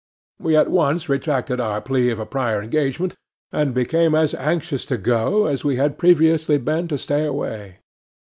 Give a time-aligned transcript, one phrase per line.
[0.39, 3.15] We at once retracted our plea of a prior engagement,
[3.51, 7.77] and became as anxious to go, as we had previously been to stay away.